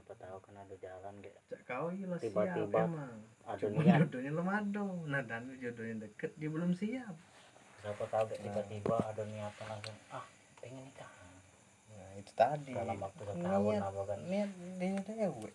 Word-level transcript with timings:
siapa 0.00 0.16
tahu 0.16 0.36
kan 0.40 0.54
ada 0.56 0.74
jalan 0.74 1.14
gitu 1.20 1.38
cak 1.46 1.60
kau 1.62 1.92
iya 1.92 2.08
siap 2.08 2.24
Tiba-tiba 2.24 2.78
emang. 2.82 3.16
ada 3.44 3.60
cuma 3.60 3.80
niat. 3.84 3.98
jodohnya 4.00 4.32
lemado 4.32 4.86
nah 5.04 5.20
dan 5.20 5.44
jodohnya 5.54 6.08
deket 6.08 6.32
dia 6.34 6.48
belum 6.48 6.72
siap. 6.72 7.12
Siapa 7.80 8.04
tahu 8.08 8.24
deh, 8.26 8.36
Nah. 8.36 8.44
tiba-tiba 8.46 8.96
ada 8.98 9.22
niatan 9.22 9.66
langsung 9.66 9.96
ah 10.08 10.24
pengen 10.56 10.80
nikah. 10.82 11.12
Nah 11.90 12.10
itu 12.16 12.32
tadi. 12.32 12.72
Dalam 12.72 12.96
waktu 12.96 13.22
setahun 13.22 13.74
apa 13.78 14.02
kan? 14.06 14.18
niat 14.24 14.50
dia 14.80 14.96
dewe 15.06 15.50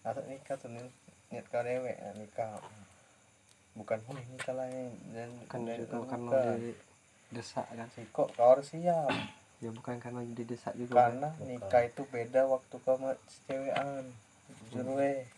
atau 0.00 0.22
nikah 0.24 0.56
tuh 0.56 0.68
niat, 0.68 0.88
niat 1.28 1.44
kau 1.46 1.60
dewe 1.60 1.92
ya, 1.92 2.08
nikah. 2.16 2.56
Bukan 3.72 3.98
boleh 4.02 4.24
nikah 4.28 4.52
lah 4.52 4.64
ini 4.66 4.88
dan 5.12 5.28
kan 5.44 5.60
bukan. 5.62 6.08
karena 6.08 6.40
didesak 7.28 7.68
kan? 7.68 7.88
Si 7.92 8.00
kok 8.08 8.32
kau 8.32 8.56
harus 8.56 8.68
siap 8.68 9.12
ya 9.60 9.70
bukan 9.70 10.00
karena 10.00 10.24
didesak 10.24 10.72
juga 10.76 10.92
kan. 10.96 11.00
karena 11.12 11.28
Bukan. 11.36 11.46
nikah 11.48 11.82
itu 11.84 12.02
beda 12.08 12.48
waktu 12.48 12.74
kau 12.80 12.96
sama 12.96 13.12
cewekan 13.44 14.08
jujur 14.72 14.86
weh. 14.96 15.28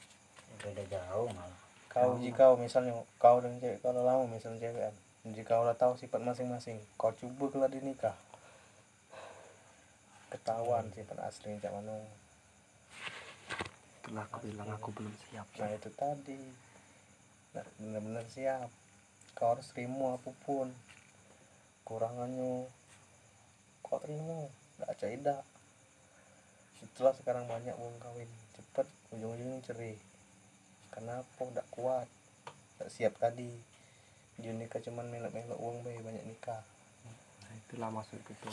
Beda 0.62 0.82
jauh 0.86 1.28
malah 1.34 1.60
kau 1.90 2.16
jika 2.22 2.48
kau 2.48 2.56
misalnya 2.56 2.94
kau 3.18 3.42
dan 3.42 3.58
cewek 3.58 3.82
kalau 3.82 4.06
lama 4.06 4.24
misalnya 4.30 4.62
cewekan 4.62 4.94
jika 5.34 5.58
kau 5.58 5.66
udah 5.66 5.76
tahu 5.76 5.92
sifat 5.98 6.22
masing-masing 6.22 6.78
kau 6.94 7.10
coba 7.10 7.44
kalau 7.50 7.68
di 7.68 7.82
nikah. 7.82 8.16
Ketahuan 10.30 10.88
sifat 10.94 11.18
aslinya 11.18 11.68
cak 11.68 11.72
mana 11.74 11.94
itulah 14.02 14.26
aku 14.26 14.38
bilang 14.50 14.66
aku 14.70 14.88
belum 14.94 15.14
siap 15.28 15.46
nah 15.58 15.70
itu 15.70 15.90
tadi. 15.94 16.40
Nah, 17.52 17.66
benar-benar 17.76 18.24
siap. 18.32 18.72
Kau 19.36 19.52
harus 19.52 19.68
terima 19.76 20.16
apa 20.16 20.32
pun. 20.44 20.72
Kurangannya 21.84 22.64
kau 23.92 24.00
terima 24.00 24.48
gak 24.80 24.96
caidak 25.04 25.44
itulah 26.80 27.12
sekarang 27.12 27.44
banyak 27.44 27.76
mau 27.76 27.92
kawin 28.00 28.28
cepet 28.56 28.88
ujung-ujungnya 29.12 29.60
cerai. 29.68 30.00
Kenapa 30.88 31.40
gak 31.52 31.68
kuat? 31.68 32.08
Gak 32.80 32.88
siap 32.88 33.20
tadi. 33.20 33.52
Dia 34.40 34.56
nikah 34.56 34.80
cuman 34.80 35.12
melok-melok 35.12 35.60
uang 35.60 35.84
bayi 35.84 36.00
banyak 36.00 36.24
nikah. 36.24 36.64
Nah, 37.44 37.52
itulah 37.52 37.92
maksud 37.92 38.16
itu 38.16 38.52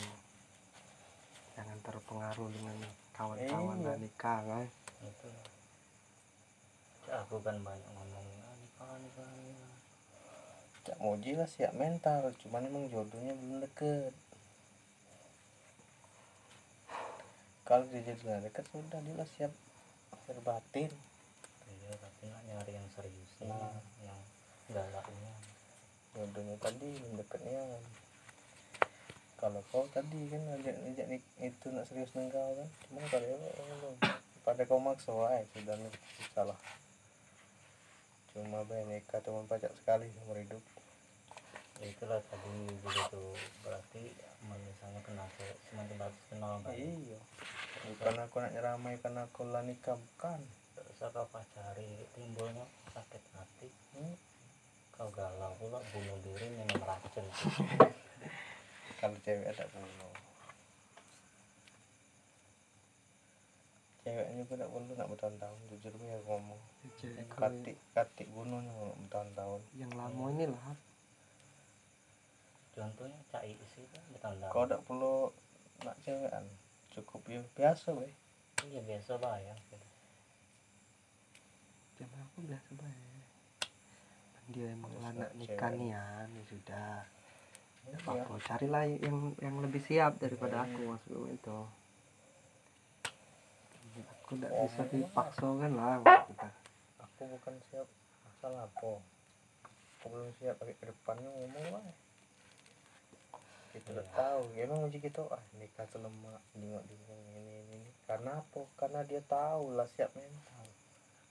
jangan 1.56 1.76
terpengaruh 1.88 2.48
dengan 2.52 2.76
kawan-kawan 3.16 3.80
dan 3.80 3.96
nikah 3.96 4.40
kan? 4.44 4.66
Itu 5.08 5.28
aku 7.08 7.40
kan 7.40 7.56
banyak 7.64 7.90
ngomong 7.96 8.26
ah, 8.44 8.54
nikah 8.60 8.92
nikah. 9.00 9.28
Cak 10.84 10.98
Moji 11.00 11.32
lah 11.32 11.48
siap 11.48 11.72
mental 11.72 12.28
cuman 12.44 12.68
emang 12.68 12.92
jodohnya 12.92 13.32
belum 13.34 13.64
deket 13.64 14.12
kalau 17.70 17.86
dia 17.86 18.02
jadi 18.02 18.42
deket 18.42 18.66
sudah 18.74 18.98
dia 18.98 19.24
siap 19.38 19.52
berbatin 20.26 20.90
iya 21.70 21.92
tapi 21.94 22.26
nggak 22.26 22.42
nyari 22.50 22.72
yang 22.74 22.88
seriusnya 22.98 23.54
Nah. 23.54 23.78
yang 24.02 24.20
galaknya 24.68 25.32
jodohnya 26.12 26.56
tadi 26.58 26.88
belum 27.00 27.22
deketnya. 27.22 27.62
Kalau 29.40 29.64
kau 29.72 29.88
tadi 29.88 30.28
kan 30.28 30.42
ngajak 30.52 30.76
ngajak 30.76 31.06
itu 31.40 31.66
nak 31.72 31.88
serius 31.88 32.12
dengan 32.12 32.28
kau 32.34 32.52
kan. 32.52 32.68
Cuman 32.84 33.04
kalau 33.08 33.24
ya 33.24 33.36
pada 34.44 34.62
kau 34.68 34.82
maksa 34.82 35.12
wae 35.14 35.46
sudah 35.56 35.76
salah 36.34 36.58
cuma 38.30 38.62
nikah 38.62 39.18
cuma 39.26 39.42
pajak 39.50 39.74
sekali 39.74 40.06
seumur 40.14 40.38
hidup. 40.38 40.62
Ya, 40.62 40.79
itulah 41.80 42.20
tadi 42.28 42.76
tuh 43.08 43.32
berarti 43.64 44.12
misalnya 44.44 45.00
kenal 45.00 45.26
cewek 45.40 45.56
semakin 45.64 45.96
bagus 45.96 46.22
kenal 46.28 46.52
kan 46.60 46.74
iya. 46.76 47.20
Bukan 47.80 48.14
aku 48.20 48.36
nak 48.44 48.52
nyeramai 48.52 49.00
karena 49.00 49.24
aku 49.24 49.48
lah 49.48 49.64
nikah 49.64 49.96
bukan? 49.96 50.40
Kau 51.00 51.24
pacari 51.32 52.04
timbulnya? 52.12 52.68
Sakit 52.92 53.22
hati. 53.32 53.68
Hmm. 53.96 54.14
kau 54.92 55.08
galau 55.16 55.56
pula 55.56 55.80
bunuh 55.96 56.18
diri 56.20 56.52
minum 56.52 56.76
racun. 56.84 57.24
Kalau 59.00 59.16
cewek 59.24 59.48
ada 59.48 59.64
bunuh 59.72 60.12
ceweknya 64.04 64.44
juga 64.44 64.54
nak 64.60 64.70
bunuh 64.76 64.94
nak 64.96 65.08
bertahun-tahun. 65.08 65.58
Jujur 65.72 65.92
gue 65.96 66.12
aku 66.20 66.28
ngomong. 66.36 66.60
Katik 67.32 67.76
katik 67.96 68.28
bunuhnya 68.36 68.72
bertahun-tahun. 69.08 69.60
Yang 69.80 69.92
lama 69.96 70.24
ini 70.36 70.46
lah 70.52 70.89
contohnya 72.80 73.18
cak 73.28 73.44
isi 73.44 73.84
kan 73.86 74.02
bertanda 74.10 74.48
kau 74.48 74.64
tak 74.64 74.80
perlu 74.82 75.28
nak 75.80 75.96
cewekan? 76.00 76.44
Cukup 76.90 77.20
ya 77.24 77.40
biasa 77.54 77.92
weh 77.92 78.12
iya 78.66 78.80
biasa 78.80 79.14
bayang 79.16 79.60
gitu. 79.62 79.86
dan 81.96 82.08
aku 82.18 82.38
biasa 82.42 82.70
baik 82.74 83.24
Dan 84.32 84.44
dia 84.50 84.66
emang 84.70 84.88
Terus 84.90 84.98
lah 84.98 85.10
nak 85.10 85.20
nak 85.20 85.32
nikah 85.36 85.70
nian 85.70 86.26
ya 86.26 86.42
sudah. 86.46 86.96
Nggak 87.80 87.96
Iya. 87.96 88.06
apa-apa 88.20 88.34
carilah 88.42 88.84
yang 88.90 89.18
yang 89.38 89.56
lebih 89.58 89.80
siap 89.80 90.16
daripada 90.16 90.56
Iya. 90.58 90.66
aku 90.66 90.80
maksudku 90.86 91.26
itu. 91.28 91.58
Aku 94.20 94.32
tidak 94.34 94.50
Oh, 94.52 94.64
bisa 94.64 94.82
memang. 94.82 94.92
dipaksa 94.94 95.46
kan 95.54 95.70
lah 95.72 95.92
kita 96.00 96.48
aku 96.98 97.22
bukan 97.28 97.54
siap 97.66 97.86
masalah 98.22 98.60
apa. 98.64 98.92
Aku 99.94 100.06
belum 100.06 100.30
siap 100.34 100.54
pakai 100.56 100.74
ke 100.74 100.84
depannya 100.86 101.28
ngomong 101.28 101.66
lah 101.70 101.84
kita 103.70 103.94
udah 103.94 104.06
Iya. 104.06 104.14
tahu 104.18 104.42
ya 104.54 104.60
emang 104.66 104.82
uji 104.86 104.98
gitu 104.98 105.22
ah 105.30 105.42
nikah 105.58 105.86
selemak 105.90 106.42
nengok 106.58 106.82
di 106.90 106.94
ini 106.98 107.14
ini 107.38 107.52
ini 107.62 107.74
ini. 107.80 107.90
karena 108.06 108.42
apa? 108.42 108.62
Karena 108.74 109.00
dia 109.06 109.22
tahu 109.22 109.78
lah 109.78 109.86
siap 109.86 110.10
mental. 110.18 110.66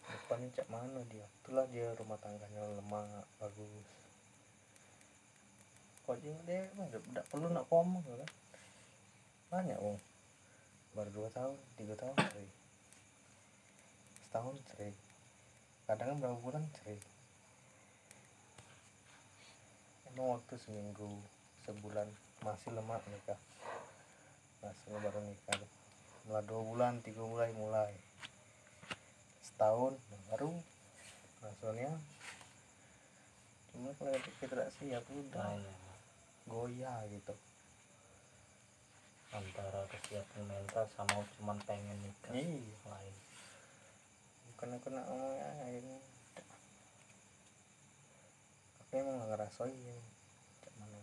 Depannya 0.10 0.48
cak 0.56 0.68
mana 0.72 1.02
dia? 1.12 1.28
Itulah 1.44 1.68
dia 1.68 1.92
rumah 2.00 2.18
tangganya 2.18 2.64
lemah 2.80 3.28
bagus. 3.38 3.88
Kok 6.08 6.18
dia 6.24 6.34
dia 6.48 6.72
emang 6.74 6.88
udah, 6.90 7.02
udah 7.14 7.24
perlu 7.28 7.48
nak 7.52 7.66
ngomong 7.68 8.04
kan? 8.08 8.32
Banyak 9.52 9.78
wong. 9.78 10.00
Baru 10.96 11.10
dua 11.12 11.28
tahun 11.30 11.60
tiga 11.76 11.94
tahun 12.00 12.16
cerai 12.18 12.60
setahun 14.30 14.62
cerai 14.62 14.94
kadang 15.90 16.14
kan 16.14 16.18
berapa 16.22 16.38
bulan 16.38 16.62
cerai 16.70 17.02
emang 20.14 20.38
waktu 20.38 20.54
seminggu 20.62 21.18
sebulan 21.66 22.06
masih 22.44 22.72
lemah 22.72 23.02
nikah 23.12 23.40
masih 24.60 24.92
baru 25.00 25.20
nikah 25.24 25.60
mulai 26.30 26.46
dua 26.46 26.62
bulan 26.62 26.94
tiga 27.02 27.26
bulan 27.26 27.50
mulai. 27.58 27.90
Setahun 29.42 29.98
baru. 30.30 30.54
Langsungnya 31.42 31.90
cuma 33.74 33.90
kalau 33.98 34.14
kita 34.14 34.46
tidak 34.46 34.70
siap 34.78 35.02
udah. 35.10 35.58
Makanya 35.58 35.74
goyah 36.46 37.02
gitu. 37.10 37.34
Antara 39.34 39.90
kesiapan 39.90 40.46
mental 40.46 40.86
sama 40.94 41.26
cuman 41.40 41.58
pengen 41.66 41.98
nikah. 41.98 42.34
Iya. 42.38 42.78
Lain. 42.94 43.16
Bukan 44.54 44.78
aku 44.78 44.88
nak 44.94 45.06
ngomong 45.10 45.34
ya 45.34 45.50
ini 45.74 45.98
aku 48.90 48.98
emang 48.98 49.22
nggak 49.22 49.30
ngerasain 49.38 50.02
cak 50.66 50.74
mana 50.82 50.98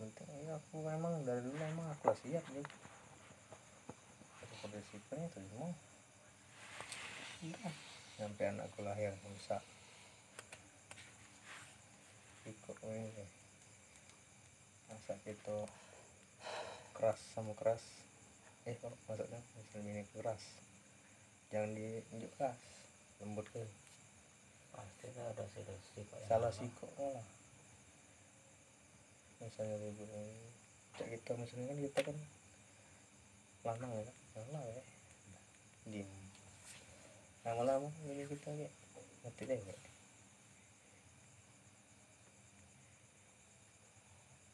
penting 0.00 0.48
ya 0.48 0.56
aku 0.56 0.80
memang 0.80 1.20
dari 1.28 1.44
dulu 1.44 1.60
emang 1.60 1.92
aku 1.92 2.16
siap 2.24 2.40
juga 2.48 2.72
aku 4.40 4.64
prinsipnya 4.72 5.28
terima 5.28 5.68
udah 7.44 7.72
sampai 8.16 8.44
anakku 8.48 8.80
lahir 8.80 9.12
bisa 9.36 9.60
ikut 12.48 12.76
ini 12.88 13.24
masa 14.88 15.12
gitu 15.28 15.68
keras 16.96 17.20
sama 17.32 17.56
keras. 17.56 17.80
Eh 18.68 18.76
kok 18.76 18.92
maksudnya 19.08 19.40
misalnya 19.56 19.90
ini 19.96 20.04
keras? 20.12 20.42
Jangan 21.48 21.72
diunjuk 21.72 22.28
keras 22.36 22.60
lembut 23.24 23.48
ke 23.52 23.64
pasti 24.70 25.06
ada 25.16 25.44
sih 25.56 25.64
salah 26.28 26.52
sih 26.52 26.68
kok 26.76 26.92
lah 26.96 27.39
misalnya 29.40 29.76
ibu 29.80 30.04
cak 31.00 31.08
kita 31.08 31.32
misalnya 31.40 31.72
kan 31.72 31.78
kita 31.80 32.00
kan 32.12 32.16
lanang 33.64 33.92
ya 33.96 34.04
salah 34.36 34.64
ya. 34.64 34.82
Diem. 35.88 36.08
Lama-lama 37.44 37.88
ini 38.04 38.28
kita 38.28 38.52
kayak 38.52 38.72
mati 39.24 39.42
deh 39.48 39.56
kayak 39.56 39.82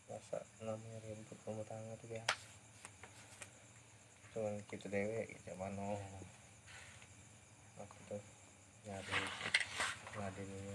masa 0.07 0.39
namanya 0.63 0.99
ribut 1.03 1.39
rumah 1.43 1.67
tangga 1.67 1.99
tuh 1.99 2.07
biasa. 2.07 2.35
Cuman 4.33 4.55
kita 4.71 4.87
dewe 4.87 5.27
kita 5.35 5.53
mana 5.59 5.99
aku 7.83 7.97
tuh 8.07 8.23
nyari 8.87 9.19
nyari 10.17 10.43
dulu 10.47 10.73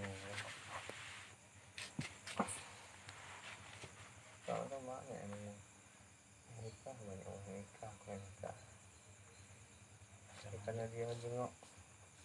kalau 4.46 4.64
kan 4.68 4.80
banyak 4.84 5.16
yang 5.16 5.32
nikah 6.60 6.92
banyak 6.92 7.26
orang 7.26 7.46
nikah 7.56 7.92
kan 10.62 10.71
bukannya 10.82 10.98
dia 10.98 11.06
ngejengok 11.14 11.52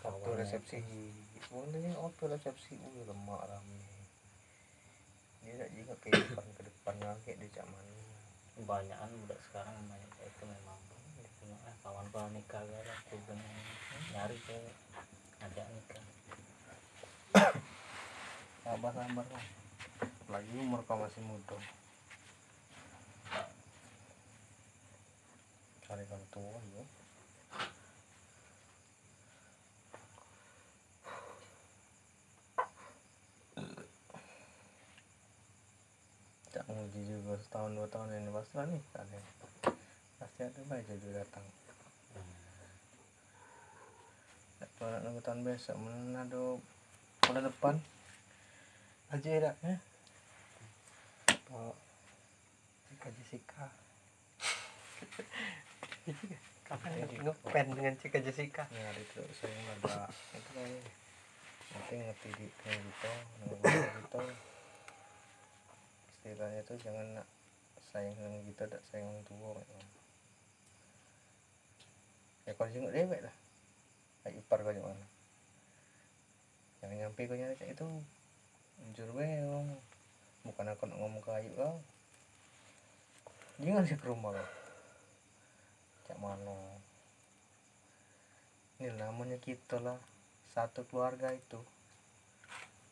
waktu 0.01 0.29
resepsi. 0.41 0.77
Dia 0.81 1.45
ngejengok 1.45 2.01
waktu 2.09 2.23
resepsi 2.33 2.73
wih 2.73 3.05
lemak 3.05 3.41
rame. 3.45 3.81
Dia 5.45 5.61
tak 5.61 5.69
jengok 5.77 5.97
ke 6.01 6.09
depan 6.09 6.45
ke 6.57 6.61
depan 6.65 6.95
dia 6.97 7.47
cak 7.53 7.65
mana. 7.69 7.93
Kebanyakan 8.57 9.09
budak 9.21 9.39
sekarang 9.45 9.77
banyak 9.85 10.09
itu 10.25 10.43
memang. 10.49 10.79
Gitu 11.21 11.45
ah 11.53 11.75
kawan 11.85 12.05
kawan 12.09 12.33
nikah 12.33 12.65
gara 12.65 12.93
aku 13.05 13.21
pengen 13.29 13.45
nyari 14.17 14.37
cewek 14.49 14.75
ajak 15.45 15.67
nikah. 15.69 16.03
Sabar 18.65 18.91
sabar 18.91 19.25
lah 19.29 19.45
lagi 20.33 20.51
umur 20.57 20.81
kau 20.89 20.97
masih 20.97 21.21
muda. 21.29 21.57
Cari 25.85 26.03
kau 26.09 26.25
tua 26.33 26.57
ya 26.73 26.83
nguji 36.97 37.13
juga 37.13 37.37
setahun 37.45 37.77
dua 37.77 37.85
tahun 37.93 38.09
ini 38.09 38.33
pasti 38.33 38.53
lah 38.57 38.65
nih 38.73 38.81
kalian 38.89 39.23
pasti 40.17 40.39
ada 40.41 40.61
baik 40.65 40.89
jodoh 40.97 41.13
datang 41.13 41.45
nak 44.81 45.01
nunggu 45.05 45.21
tahun 45.21 45.45
besok 45.45 45.77
mana 45.77 46.25
ada 46.25 46.57
bulan 47.21 47.43
depan 47.45 47.75
aja 49.13 49.29
ya 49.29 49.51
eh? 49.61 49.79
Oh, 51.53 51.71
Cika 52.89 53.07
Jessica. 53.15 53.71
Kapan 56.67 56.91
ya? 56.97 57.05
Ngepen 57.23 57.65
dengan 57.77 57.93
Cika 58.01 58.19
Jessica. 58.25 58.65
ya 58.73 58.89
itu 58.97 59.21
saya 59.37 59.53
ada 59.53 60.09
itu 60.11 60.49
kan 60.51 60.69
nanti 61.77 61.93
ngerti 62.01 62.29
di 62.41 62.45
dengan 62.57 62.81
gitu 62.89 63.11
dengan 63.61 64.01
gitu 64.01 64.56
istilahnya 66.27 66.61
tuh 66.67 66.75
jangan 66.83 67.07
nak 67.15 67.27
sayang 67.95 68.19
dengan 68.19 68.43
kita 68.43 68.67
tak 68.67 68.83
sayang 68.91 69.07
dengan 69.07 69.23
tua 69.31 69.63
ya 72.43 72.51
kalau 72.55 72.71
jenguk 72.71 72.95
dewek 72.95 73.19
lah. 73.23 73.35
Kayak 74.23 74.43
ipar 74.43 74.59
kau 74.63 74.75
mana 74.75 75.07
jangan 76.83 76.95
nyampe 76.99 77.21
kau 77.25 77.39
nyari 77.39 77.55
itu 77.55 77.87
jujur 78.91 79.09
weong 79.15 79.71
bukan 80.43 80.71
aku 80.71 80.83
nak 80.87 80.99
ngomong 80.99 81.23
ke 81.23 81.31
ayu 81.31 81.51
kau. 81.55 81.79
Jangan 83.57 83.83
sih 83.89 83.97
ke 83.97 84.05
rumah 84.05 84.35
kau. 84.35 84.49
Cak 86.07 86.19
mana? 86.21 86.55
Ini 88.77 88.93
namanya 88.95 89.41
kita 89.41 89.81
lah. 89.81 89.97
Satu 90.53 90.85
keluarga 90.85 91.33
itu. 91.33 91.57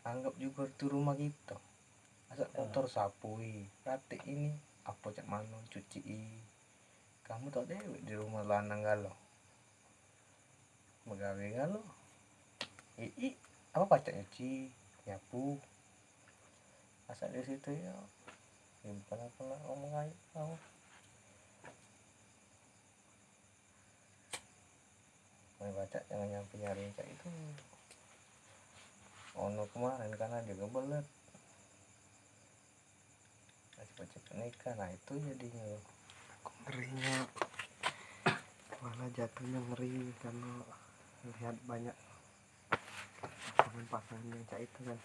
Anggap 0.01 0.33
juga 0.41 0.65
itu 0.65 0.89
rumah 0.89 1.13
kita 1.13 1.55
asal 2.31 2.49
kotor 2.55 2.85
sapui. 2.87 3.67
Ratik 3.83 4.23
ini. 4.25 4.55
Apa 4.85 5.09
cak 5.13 5.25
mano 5.25 5.61
cuci? 5.73 6.01
Kamu 7.25 7.49
tak 7.49 7.65
dewek 7.69 8.05
di 8.05 8.13
rumah 8.13 8.45
lanang 8.45 8.85
galau 8.85 9.15
begawe 11.05 11.45
galau 11.53 11.85
ii 12.97 13.37
apa 13.77 13.85
pacak 13.85 14.15
nyuci? 14.15 14.71
Nyapu. 15.05 15.59
Asal 17.05 17.29
di 17.29 17.45
situ 17.45 17.69
ya. 17.75 17.93
Aku 18.85 19.41
nak 19.45 19.59
ngomong 19.67 19.93
aja 19.93 20.15
kamu. 20.33 20.57
Mau 25.59 25.71
baca 25.75 25.99
jangan 26.09 26.27
nyampe 26.31 26.55
nyari 26.57 26.89
kayak 26.95 27.09
itu. 27.11 27.29
Ono 29.35 29.67
kemarin 29.75 30.15
karena 30.15 30.39
dia 30.47 30.55
kebelet 30.55 31.05
cepet-cepet 33.83 34.33
nikah 34.39 34.73
nah 34.79 34.87
itu 34.87 35.13
jadinya. 35.19 35.67
Aku 36.39 36.51
ngerinya? 36.63 37.15
Malah 38.79 39.09
jatuhnya 39.11 39.59
ngeri 39.73 40.15
karena 40.23 40.51
lihat 41.27 41.55
banyak 41.67 41.95
pasangan-pasangan 43.57 44.31
yang 44.31 44.45
cak 44.47 44.61
itu 44.63 44.79
kan. 44.87 44.99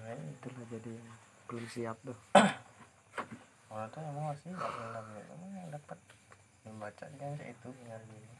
Nah 0.00 0.16
itulah 0.16 0.64
jadi 0.72 0.90
yang 0.96 1.10
belum 1.50 1.64
siap 1.68 1.96
tuh. 2.00 2.18
Orang 3.68 3.88
tuh 3.92 4.00
emang 4.00 4.32
masih 4.32 4.48
nggak 4.54 4.70
pernah 4.72 5.02
emang 5.02 5.52
yang 5.52 5.68
dapat 5.72 5.98
membaca 6.62 7.04
kan 7.18 7.32
kayak 7.34 7.58
itu 7.58 7.68
nyari 7.82 8.06
ini 8.06 8.36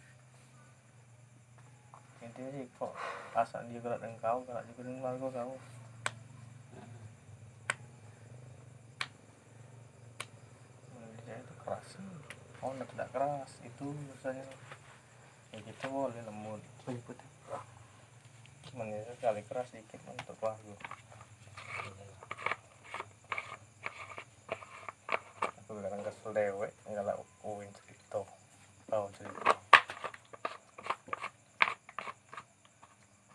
intinya 2.23 2.51
sih 2.55 2.67
kok 2.79 2.95
asal 3.35 3.67
dia 3.67 3.83
gerak 3.83 3.99
dengan 3.99 4.19
kau 4.23 4.41
gerak 4.47 4.63
juga 4.71 4.81
dengan 4.87 5.19
keluarga 5.19 5.43
kau 5.43 5.55
Indonesia 10.95 11.35
itu 11.35 11.55
keras 11.67 11.85
sih 11.91 12.07
oh 12.63 12.73
tidak 12.79 13.09
keras 13.11 13.51
itu 13.67 13.87
biasanya 13.91 14.47
ya 15.53 15.59
gitu 15.61 15.85
boleh 15.91 16.23
lembut. 16.25 16.63
Menyebutnya 16.87 17.33
cuman 18.73 18.89
ya 18.89 19.05
sekali 19.05 19.45
keras 19.45 19.69
dikit 19.69 20.01
untuk 20.09 20.33
keluarga 20.41 20.73
aku 25.61 25.77
kadang 25.77 26.01
kesel 26.01 26.33
dewek 26.33 26.73
nggak 26.89 27.21
uin 27.45 27.69
cerita 27.69 28.25
tahu 28.89 29.05
cerita 29.13 29.53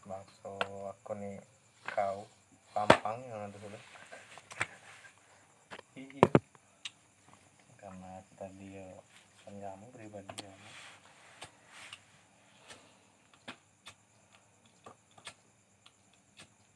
bakso 0.10 0.58
aku 0.90 1.14
nih 1.22 1.38
kau 1.86 2.26
pampang 2.74 3.22
yang 3.30 3.46
ada 3.46 3.58
sudah 3.62 3.84
iya 5.94 6.30
karena 7.78 8.26
kita 8.34 8.46
dia 8.58 8.90
penjamu 9.78 9.94
pribadi 9.94 10.34
ya 10.42 10.54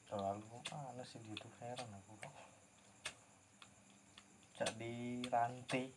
terlalu 0.05 0.45
mana 0.69 1.01
sih 1.01 1.17
dia 1.25 1.33
tuh 1.41 1.49
heran 1.65 1.89
aku 1.97 2.13
kok 2.21 2.35
cak 4.61 4.69
di 4.77 5.25
rantai 5.33 5.89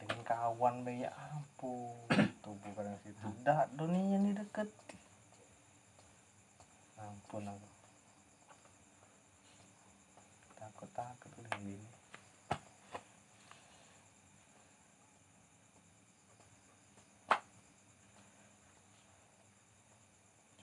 dengan 0.00 0.24
kawan 0.24 0.88
be 0.88 1.04
ya 1.04 1.12
ampun 1.12 2.08
tubuh 2.40 2.72
kadang 2.72 2.96
situ. 3.04 3.26
Dak 3.42 3.74
dunia 3.74 4.22
ini 4.22 4.30
deket. 4.32 4.70
Ampun 7.00 7.48
aku. 7.50 7.68
Takut 10.54 10.88
takut 10.94 11.32
udah 11.42 11.52
gini 11.58 11.96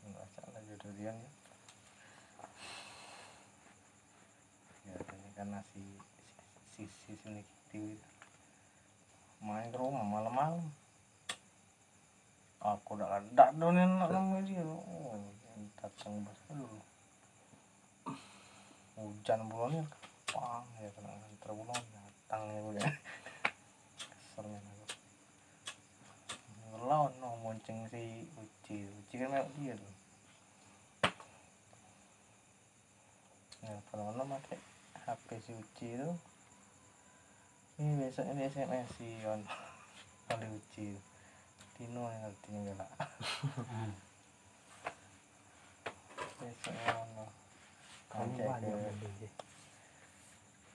cuma 0.04 0.28
jodoh 0.84 1.00
dia 1.00 1.16
ya 4.84 5.00
biasanya 5.00 5.32
karena 5.32 5.60
si 5.72 5.80
si 6.75 6.84
si 6.92 7.16
sini 7.24 7.40
kiri 7.72 7.96
main 9.40 9.72
ke 9.72 9.80
rumah 9.80 10.04
malam-malam. 10.04 10.68
Aku 12.63 12.96
udah 12.96 13.20
ada 13.20 13.52
donin 13.56 14.00
nak 14.00 14.12
namanya 14.12 14.44
dia 14.44 14.63
oh 14.63 15.20
datang 15.80 16.24
dulu 16.52 16.80
hujan 18.96 19.52
bulannya 19.52 19.84
pang 20.32 20.63
ya 20.80 20.88
kena 20.96 21.12
antar 21.12 21.52
bulan 21.52 21.75
datang 21.92 22.48
ya 22.48 22.60
gue 22.63 22.80
keselnya 24.00 24.60
aku 24.63 24.96
ngelawan 26.72 27.12
no 27.20 27.36
monceng 27.44 27.84
si 27.92 28.32
uci. 28.32 28.88
Uci 28.88 29.16
kan 29.20 29.44
dia 29.60 29.75
tuh 29.75 29.96
nah 33.63 33.83
kalau 33.94 34.10
mana 34.10 34.26
pakai 34.26 34.58
HP 35.06 35.28
si 35.38 35.52
uci 35.54 35.88
itu 35.94 36.10
ini 37.78 37.94
besoknya 38.02 38.34
di 38.34 38.50
SMS 38.50 38.90
si 38.98 39.22
on 39.22 39.46
oleh 40.34 40.50
uci 40.50 40.98
Tino 41.78 42.10
yang 42.10 42.26
artinya 42.26 42.60
gila 42.74 42.88
besoknya 46.42 46.90
ono 47.06 47.26
kamu 48.10 48.34
ngajak 48.34 48.74
ke 48.98 49.28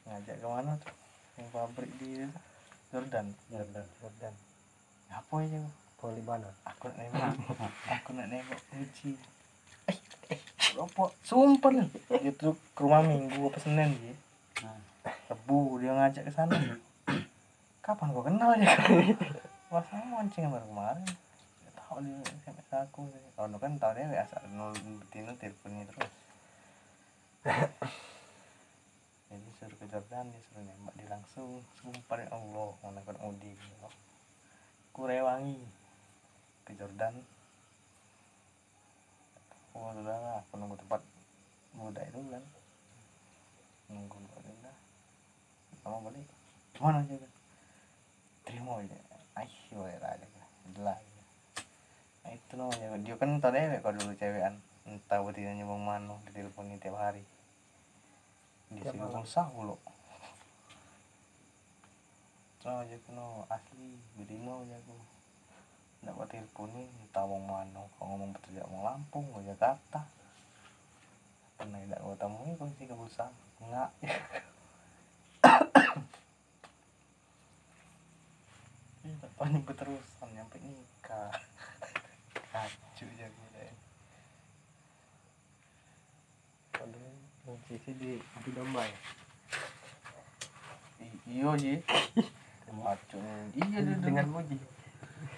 ngajak 0.07 0.37
ke 0.39 0.47
mana 0.47 0.73
tuh? 0.79 0.95
Yang 1.39 1.49
pabrik 1.55 1.91
di 1.99 2.11
Jordan? 2.95 3.27
Jordan 3.51 3.87
Jordan. 3.99 4.35
Apa 5.11 5.35
aja 5.43 5.59
Polibanon 5.99 6.55
aku 6.63 6.87
nak 6.95 7.03
nengok. 7.03 7.35
Aku 7.99 8.11
nak 8.15 8.31
uci 8.79 9.19
eh 9.19 9.38
apa? 10.79 11.05
Sumpah 11.27 11.71
lah. 11.75 11.89
Dia 12.23 12.33
tuh 12.35 12.55
ke 12.75 12.81
rumah 12.87 13.03
minggu 13.03 13.51
apa 13.51 13.59
senin 13.59 13.91
dia 13.99 14.15
nah. 14.63 14.79
Rebu 15.31 15.83
dia 15.83 15.93
ngajak 15.95 16.23
ke 16.29 16.33
sana. 16.33 16.57
Kapan 17.83 18.13
kau 18.13 18.23
kenal 18.23 18.53
ya? 18.59 18.71
Masa 19.73 20.01
monceng 20.07 20.53
baru 20.53 20.67
kemarin. 20.69 21.09
Gak 21.65 21.75
tahu 21.77 21.97
nengok 22.05 22.27
di 22.29 22.37
SMS 22.41 22.71
aku 22.73 23.01
sih. 23.11 23.23
Oh 23.41 23.49
kan 23.59 23.73
tau 23.81 23.93
deh 23.97 24.05
asal 24.13 24.43
nol 24.53 24.73
betina 24.77 25.33
teleponnya 25.37 25.89
terus. 25.89 26.13
Jadi 29.29 29.49
suruh 29.61 29.77
ke 29.77 29.87
Jordan 29.89 30.33
dia 30.33 30.41
suruh 30.49 30.65
nembak 30.65 30.95
dia 30.97 31.09
langsung. 31.09 31.65
Sumpah 31.81 32.19
ya 32.21 32.29
Allah 32.33 32.71
mana 32.85 33.01
kan 33.05 33.17
Udi 33.25 33.53
aku 34.93 35.07
rewangi. 35.07 35.61
Ke 36.67 36.77
Jordan 36.77 37.25
oh 39.75 39.91
sudah 39.93 40.17
lah 40.17 40.41
aku 40.45 40.55
nunggu 40.57 40.77
tempat 40.81 41.01
muda 41.75 42.03
itu 42.07 42.21
kan. 42.29 42.45
Nunggu 43.89 44.17
udah 44.17 44.75
lama 45.89 46.13
balik. 46.13 46.29
Mana 46.79 47.01
aja 47.01 47.15
kan? 47.17 47.33
Terima 48.45 48.73
aja. 48.79 48.97
Ayo 49.41 49.81
lah 49.83 50.13
aja 50.13 50.27
jelas. 50.77 51.01
Nah, 52.23 52.31
itu 52.37 52.53
namanya. 52.61 53.01
Dia 53.01 53.15
kan 53.17 53.41
dewek 53.41 53.81
kalau 53.81 53.97
dulu 53.97 54.13
cewekan. 54.21 54.55
Entah 54.89 55.21
betinanya 55.21 55.65
bang 55.69 55.83
Mano 55.85 56.17
di 56.29 56.31
telepon 56.33 56.73
tiap 56.81 56.97
hari. 56.97 57.25
Di 58.69 58.81
sini 58.85 59.01
malam. 59.01 59.21
pun 59.21 59.25
sah 59.25 59.49
lo 59.53 59.77
Nah, 62.69 62.85
aja 62.85 63.01
kuno. 63.09 63.49
Asli 63.49 63.97
berima 64.13 64.61
aja 64.61 64.77
aku 64.77 65.18
nggak 66.03 66.29
telepon 66.31 66.71
ini 66.75 66.87
entah 67.03 67.27
bang 67.27 67.45
Mano 67.45 67.91
kalau 67.99 68.15
ngomong 68.15 68.31
betul 68.37 68.63
mau 68.71 68.87
Lampung 68.87 69.27
mau 69.35 69.43
Jakarta. 69.43 70.07
Pernah 71.59 71.83
tidak 71.83 72.01
gua 72.07 72.15
temui 72.15 72.55
kau 72.55 72.71
sih 72.79 72.87
ke 72.87 72.95
Busa 72.95 73.27
enggak. 73.59 73.91
Ih, 79.09 79.15
tak 79.23 79.31
nyampe 80.35 80.57
nikah. 80.63 81.31
Kacu 82.49 83.05
gue 83.05 83.49
deh 83.55 83.73
Aduh, 86.81 87.13
Bang 87.45 87.61
Cici 87.69 87.93
di 87.95 88.19
adu 88.19 88.51
domba 88.57 88.83
ya? 88.83 88.99
Iyo 91.29 91.53
ji. 91.61 91.75
Kacu 92.69 93.19
iya 93.53 93.79
Dengan 94.01 94.27
Muji. 94.33 94.57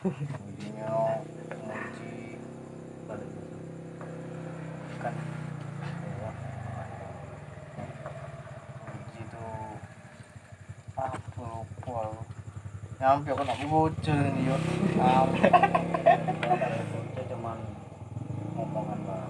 Mujinya 0.01 1.21
muji 1.61 2.41
balik 3.05 3.31
kan 5.01 5.13
ya, 5.13 6.31
muji 8.85 9.21
tuh 9.29 9.77
apa 10.97 11.17
lupa 11.37 12.13
lu 12.13 12.23
nyampe 13.01 13.29
aku 13.33 13.43
nak 13.45 13.61
bocor 13.65 14.21
nih 14.37 14.49
yo. 14.49 14.57
Itu 17.01 17.23
cuman 17.33 17.59
ngomongan 18.57 19.01
lah. 19.09 19.29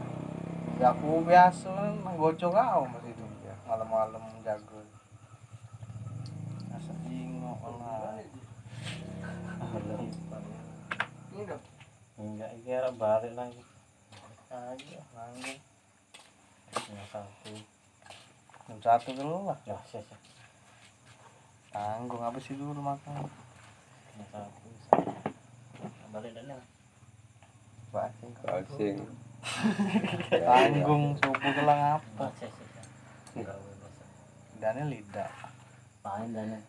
Ya 0.78 0.90
aku 0.94 1.22
biasa 1.22 1.70
kan 1.70 2.14
gocok 2.18 2.50
kau 2.50 2.82
mas 2.90 3.06
itu 3.06 3.22
malam-malam 3.66 4.22
jago 4.42 4.82
asal 6.74 6.94
jingok 7.06 7.58
lah 7.78 8.18
Ini 11.40 11.48
dong. 11.48 11.64
enggak 12.20 12.52
kira 12.68 12.92
balik 13.00 13.32
lagi. 13.32 13.64
Aja 14.52 15.00
yang 16.68 17.08
satu. 17.08 17.56
Jam 18.68 18.76
satu 18.84 19.08
dulu 19.16 19.48
lah. 19.48 19.56
Ya 19.64 19.80
sih 19.88 20.04
sih. 20.04 20.20
Tanggung 21.72 22.20
apa 22.20 22.36
sih 22.44 22.52
dulu 22.60 22.76
makan 22.84 23.24
yang 24.20 24.28
satu 24.28 24.68
balik 26.12 26.36
dan 26.36 26.44
yang 26.44 26.62
Basing. 27.88 28.32
Asing. 28.44 28.96
tanggung 30.44 31.16
subuh 31.24 31.52
kelang 31.56 31.82
apa? 31.96 32.26
Dannya 34.60 34.84
lidah. 34.92 35.32
Main 36.04 36.36
dan 36.36 36.60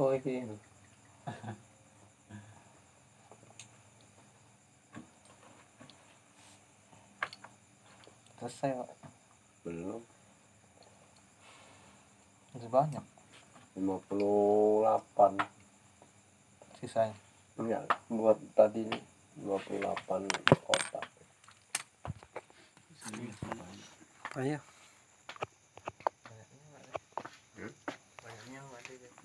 teko 0.00 0.16
iki. 0.16 0.48
selesai 8.40 8.72
pak 8.80 8.88
Belum. 9.68 10.00
masih 12.56 12.72
banyak 12.72 13.04
58. 13.76 15.36
sisanya 16.80 17.12
Enggak, 17.60 17.84
buat 18.08 18.40
tadi 18.56 18.88
28 19.36 19.84
kotak. 20.64 21.04
Ayo. 24.40 24.69